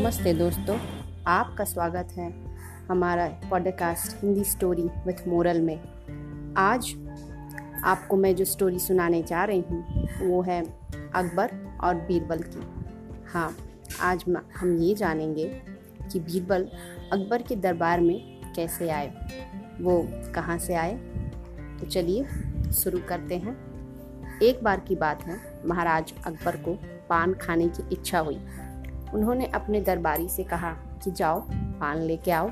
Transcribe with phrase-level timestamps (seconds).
[0.00, 0.76] नमस्ते दोस्तों,
[1.26, 2.32] आपका स्वागत है
[2.88, 6.94] हमारा podcast Hindi story with moral में। आज
[7.84, 10.62] आपको मैं जो स्टोरी सुनाने जा रही हूँ, वो है
[11.14, 11.50] अकबर
[11.84, 12.62] और बीरबल की।
[13.32, 13.56] हाँ
[14.00, 14.24] आज
[14.56, 15.44] हम ये जानेंगे
[16.12, 16.68] कि बीरबल
[17.12, 19.12] अकबर के दरबार में कैसे आए।
[19.80, 20.94] वो कहाँ से आए?
[21.80, 22.24] तो चलिए
[22.72, 23.56] शुरू करते हैं।
[24.42, 26.78] एक बार की बात है, महाराज अकबर को
[27.08, 28.40] पान खाने की इच्छा हुई।
[29.14, 30.70] उन्होंने अपने दरबारी से कहा
[31.04, 32.50] कि जाओ, पान लेके आओ।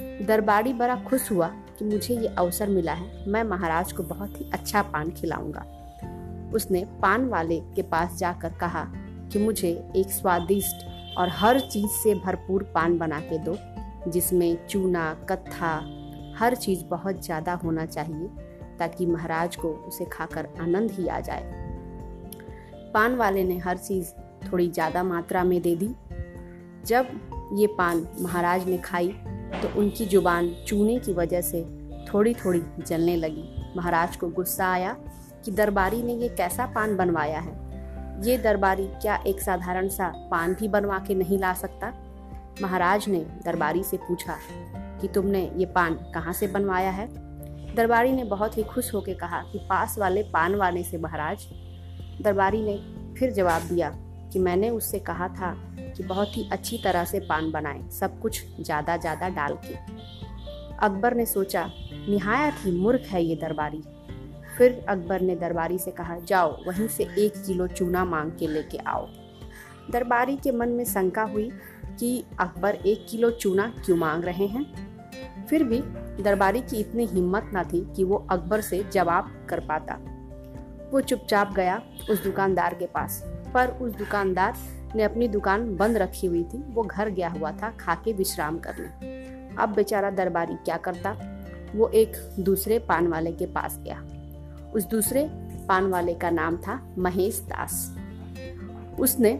[0.00, 4.50] दरबारी बड़ा खुश हुआ कि मुझे ये अवसर मिला है। मैं महाराज को बहुत ही
[4.54, 5.64] अच्छा पान खिलाऊँगा।
[6.54, 8.84] उसने पान वाले के पास जाकर कहा
[9.32, 10.86] कि मुझे एक स्वादिष्ट
[11.18, 13.56] और हर चीज़ से भरपूर पान बना के दो,
[14.10, 15.76] जिसमें चूना, कत्था,
[16.38, 18.28] हर चीज़ बहुत ज़्यादा होना चाहिए,
[18.78, 21.50] ताकि महाराज को उसे खाकर आनंद ही आ जाए।
[22.94, 24.10] पान वाले ने हर चीज़
[24.42, 25.94] थोड़ी ज़्यादा मात्रा में दे दी।
[26.86, 27.08] जब
[27.54, 29.08] ये पान महाराज ने खाई
[29.52, 31.62] तो उनकी ज़ुबान चूने की वजह से
[32.06, 33.44] थोड़ी थोड़ी जलने लगी।
[33.76, 34.96] महाराज को गुस्सा आया
[35.44, 37.58] कि दरबारी ने ये कैसा पान बनवाया है।
[38.22, 41.92] ये दरबारी क्या एक साधारण सा पान भी बनवा के नहीं ला सकता?
[42.62, 44.36] महाराज ने दरबारी से पूछा
[45.00, 47.06] कि तुमने ये पान कहाँ से बनवाया है?
[47.74, 51.46] दरबारी ने बहुत ही खुश होकर कहा कि पास वाले पान वाले से, महाराज।
[52.22, 52.76] दरबारी ने
[53.18, 53.90] फिर जवाब दिया
[54.32, 55.54] कि मैंने उससे कहा था
[55.96, 59.74] कि बहुत ही अच्छी तरह से पान बनाए, सब कुछ ज़्यादा ज़्यादा डाल के।
[60.76, 61.70] अकबर ने सोचा,
[62.08, 63.82] निहायत ही मूर्ख है ये दरबारी।
[64.58, 68.78] फिर अकबर ने दरबारी से कहा, जाओ, वहीं से एक किलो चूना मांग के लेके
[68.78, 69.08] आओ।
[69.90, 71.50] दरबारी के मन में शंका हुई
[72.00, 74.64] कि अकबर एक किलो चूना क्यों मांग रहे हैं?
[75.46, 75.78] फिर भी
[76.22, 79.94] दरबारी की इतनी हिम्मत ना थी कि वो अकबर से जवाब कर पाता।
[80.92, 83.22] वो चुपचाप गया उस दुकानदार के पास।
[83.54, 84.56] पर उस दुकानदार
[84.94, 88.58] ने अपनी दुकान बंद रखी हुई थी। वो घर गया हुआ था खा के विश्राम
[88.58, 91.16] करने। अब बेचारा दरबारी क्या करता?
[91.74, 94.02] वो एक दूसरे पान वाले के पास गया।
[94.74, 95.28] उस दूसरे
[95.68, 97.96] पान वाले का नाम था महेश दास।
[99.00, 99.36] उसने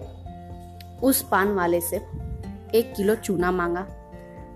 [1.02, 1.96] उस पान वाले से
[2.74, 3.86] एक किलो चूना मांगा।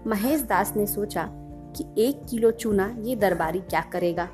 [0.06, 1.28] महेश दास ने सोचा
[1.76, 4.28] कि एक किलो चूना ये दरबारी क्या करेगा?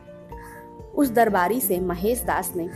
[0.94, 2.68] उस दरबारी से महेश दास ने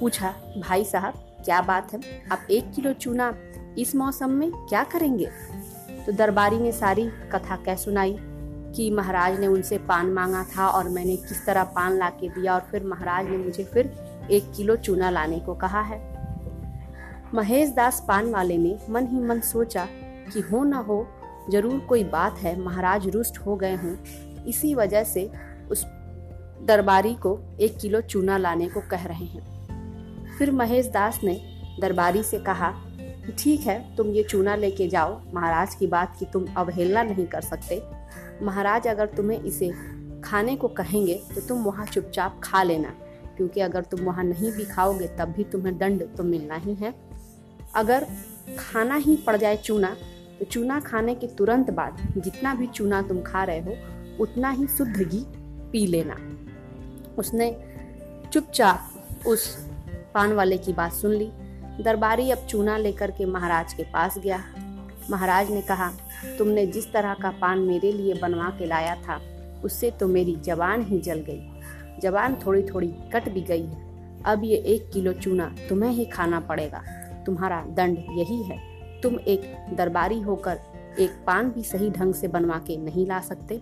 [0.00, 1.14] पूछा, भाई साहब
[1.48, 2.00] क्या बात है?
[2.32, 3.34] आप एक किलो चूना
[3.78, 5.26] इस मौसम में क्या करेंगे?
[6.06, 8.16] तो दरबारी ने सारी कथा कह सुनाई
[8.76, 12.54] कि महाराज ने उनसे पान मांगा था और मैंने किस तरह पान ला के दिया
[12.54, 13.92] और फिर महाराज ने मुझे फिर
[14.30, 16.00] एक किलो चूना लाने को कहा है।
[17.34, 19.88] महेश दास पान वाले ने मन ही मन सोचा
[20.32, 21.06] कि हो ना हो,
[21.50, 23.96] ज़रूर कोई बात है, महाराज रुष्ट हो गए हों।
[24.44, 25.30] इसी वजह से
[25.70, 25.84] उस
[26.62, 29.57] दरबारी को एक किलो चूना लाने को कह रहे हैं।
[30.38, 31.34] फिर महेश दास ने
[31.80, 36.24] दरबारी से कहा कि ठीक है, तुम ये चूना लेके जाओ। महाराज की बात की
[36.24, 37.82] तुम अवहेलना नहीं कर सकते।
[38.42, 39.70] महाराज अगर तुम्हें इसे
[40.24, 42.94] खाने को कहेंगे तो तुम वहाँ चुपचाप खा लेना।
[43.36, 46.94] क्योंकि अगर तुम वहाँ नहीं भी खाओगे, तब भी तुम्हें दंड तो मिलना ही है।
[47.76, 48.06] अगर
[48.58, 49.96] खाना ही पड़ जाए चूना
[50.38, 53.76] तो चूना खाने के तुरंत बाद जितना भी चूना तुम खा रहे हो,
[54.20, 55.24] उतना ही शुद्ध घी
[55.72, 56.16] पी लेना।
[57.18, 57.50] उसने
[58.32, 59.67] चुपचाप उस
[60.14, 61.30] पान वाले की बात सुन ली।
[61.82, 64.44] दरबारी अब चूना लेकर के महाराज के पास गया।
[65.10, 65.90] महाराज ने कहा,
[66.38, 69.20] तुमने जिस तरह का पान मेरे लिए बनवा के लाया था,
[69.64, 71.60] उससे तो मेरी जबान ही जल गई।
[72.00, 73.88] जबान थोड़ी थोड़ी कट भी गई है।
[74.22, 76.82] अब ये एक किलो चूना तुम्हें ही खाना पड़ेगा।
[77.26, 78.58] तुम्हारा दंड यही है।
[79.00, 80.60] तुम एक दरबारी होकर
[80.98, 83.60] एक पान भी सही ढंग से बनवा के नहीं ला सकते।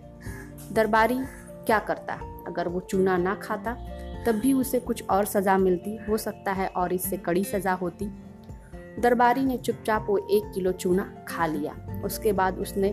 [0.72, 1.18] दरबारी
[1.66, 2.14] क्या करता?
[2.46, 3.76] अगर वो चूना ना खाता
[4.26, 8.06] तब भी उसे कुछ और सज़ा मिलती। हो सकता है और इससे कड़ी सज़ा होती।
[9.00, 12.90] दरबारी ने चुपचाप वो एक किलो चूना खा लिया। उसके बाद उसने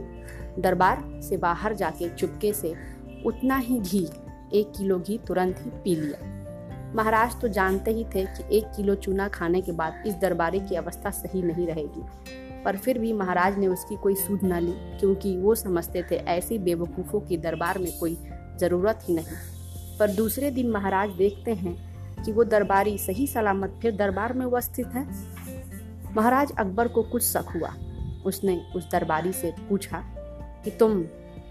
[0.59, 2.73] दरबार से बाहर जाके चुपके से
[3.25, 4.03] उतना ही घी,
[4.53, 6.31] एक किलो घी तुरंत ही पी लिया।
[6.95, 10.75] महाराज तो जानते ही थे कि एक किलो चूना खाने के बाद इस दरबारी की
[10.75, 12.03] अवस्था सही नहीं रहेगी।
[12.63, 16.57] पर फिर भी महाराज ने उसकी कोई सूद न ली, क्योंकि वो समझते थे ऐसी
[16.59, 18.17] बेवकूफ़ों की दरबार में कोई
[18.59, 19.52] ज़रूरत ही नहीं।
[19.99, 21.93] पर दूसरे दिन महाराज देखते हैं
[22.23, 25.07] कि वो दरबारी सही सलामत, फिर दरबार में उपस्थित है।
[26.15, 27.73] महाराज अकबर को कुछ शक हुआ।
[28.25, 30.03] उसने उस दरबारी से पूछा
[30.63, 31.05] कि तुम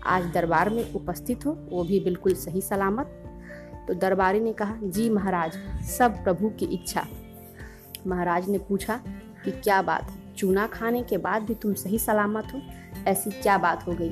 [0.06, 3.06] आज दरबार में उपस्थित हो, वो भी बिल्कुल सही सलामत?
[3.88, 5.52] तो दरबारी ने कहा, जी महाराज,
[5.84, 7.06] सब प्रभु की इच्छा।
[8.06, 9.00] महाराज ने पूछा
[9.44, 12.60] कि क्या बात है चूना खाने के बाद भी तुम सही सलामत हो?
[13.06, 14.10] ऐसी क्या बात हो गई?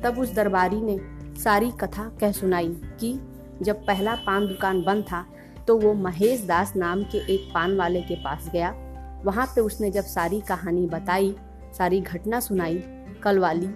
[0.00, 0.98] तब उस दरबारी ने
[1.40, 3.20] सारी कथा कह सुनाई कि
[3.62, 5.24] जब पहला पान दुकान बंद था
[5.66, 8.70] तो वो महेश दास नाम के एक पान वाले के पास गया।
[9.24, 11.34] वहाँ पे उसने जब सारी कहानी बताई,
[11.78, 12.82] सारी घटना सुनाई
[13.22, 13.68] कल वाली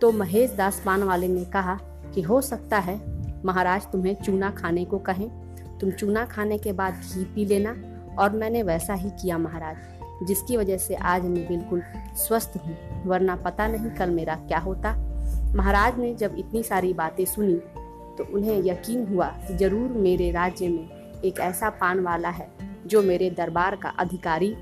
[0.00, 1.78] तो महेश दास पान वाले ने कहा
[2.14, 3.00] कि हो सकता है,
[3.44, 5.28] महाराज तुम्हें चूना खाने को कहें।
[5.78, 7.74] तुम चूना खाने के बाद घी पी लेना,
[8.18, 11.82] और मैंने वैसा ही किया महाराज, जिसकी वजह से आज मैं बिल्कुल
[12.18, 12.76] स्वस्थ हूँ,
[13.06, 14.94] वरना पता नहीं कल मेरा क्या होता।
[15.56, 17.60] महाराज ने जब इतनी सारी बातें सुनी
[18.18, 22.48] तो उन्हें यकीन हुआ कि ज़रूर मेरे राज्य में एक ऐसा पान वाला है
[22.86, 24.54] जो मेरे दरबार का अधिकारी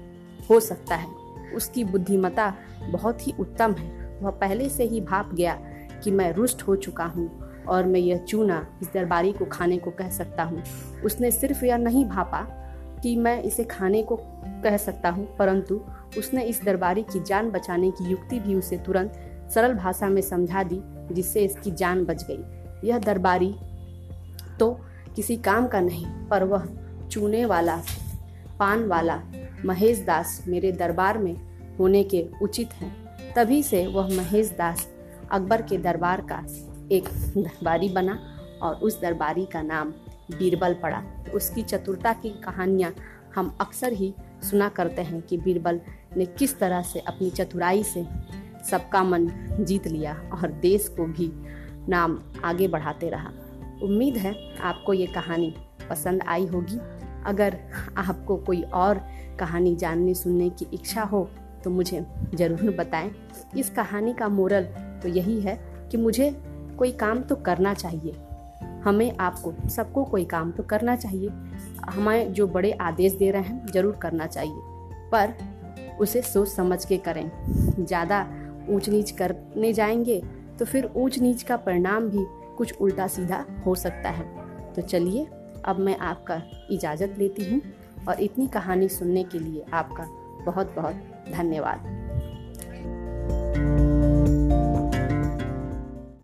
[0.51, 1.09] हो सकता है।
[1.57, 2.53] उसकी बुद्धिमता
[2.91, 5.59] बहुत ही उत्तम है। वह पहले से ही भाप गया
[6.05, 7.29] कि मैं रुष्ट हो चुका हूँ
[7.69, 10.63] और मैं यह चूना इस दरबारी को खाने को कह सकता हूँ।
[11.05, 12.41] उसने सिर्फ़ यह नहीं भापा
[13.03, 14.17] कि मैं इसे खाने को
[14.65, 15.81] कह सकता हूँ, परंतु
[16.19, 20.63] उसने इस दरबारी की जान बचाने की युक्ति भी उसे तुरंत सरल भाषा में समझा
[20.63, 20.81] दी,
[21.13, 22.43] जिससे इसकी जान बच गई।
[22.85, 23.55] यह दरबारी
[24.59, 24.71] तो
[25.17, 26.67] किसी काम का नहीं, पर वह
[27.11, 27.77] चूने वाला,
[28.59, 29.21] पान वाला
[29.65, 31.37] महेश दास मेरे दरबार में
[31.79, 32.95] होने के उचित हैं।
[33.35, 34.87] तभी से वह महेश दास
[35.31, 36.45] अकबर के दरबार का
[36.93, 38.19] एक दरबारी बना
[38.63, 39.91] और उस दरबारी का नाम
[40.39, 41.03] बीरबल पड़ा।
[41.35, 42.93] उसकी चतुरता की कहानियाँ
[43.35, 45.81] हम अक्सर ही सुना करते हैं कि बीरबल
[46.17, 48.07] ने किस तरह से अपनी चतुराई से
[48.71, 49.29] सबका मन
[49.61, 51.31] जीत लिया और देश को भी
[51.89, 53.31] नाम आगे बढ़ाते रहा।
[53.83, 55.55] उम्मीद है आपको ये कहानी
[55.91, 56.79] पसंद आई होगी।
[57.27, 57.59] अगर
[57.99, 59.01] आपको कोई और
[59.41, 61.29] कहानी जानने सुनने की इच्छा हो
[61.65, 62.05] तो मुझे
[62.35, 63.11] ज़रूर बताएँ।
[63.57, 64.65] इस कहानी का मोरल
[65.03, 65.59] तो यही है
[65.91, 66.31] कि मुझे
[66.79, 68.15] कोई काम तो करना चाहिए।
[68.85, 71.29] हमें आपको, सबको कोई काम तो करना चाहिए।
[71.87, 74.61] हमें जो बड़े आदेश दे रहे हैं, ज़रूर करना चाहिए।
[75.13, 75.35] पर
[76.01, 77.31] उसे सोच समझ के करें।
[77.79, 78.21] ज़्यादा
[78.69, 80.23] ऊंच नीच करने जाएँगे
[80.59, 82.27] तो फिर ऊंच नीच का परिणाम भी
[82.57, 84.25] कुछ उल्टा सीधा हो सकता है।
[84.73, 85.27] तो चलिए,
[85.65, 87.63] अब मैं आपका इजाज़त लेती हूँ
[88.09, 90.05] और इतनी कहानी सुनने के लिए आपका
[90.45, 90.95] बहुत बहुत
[91.33, 91.96] धन्यवाद।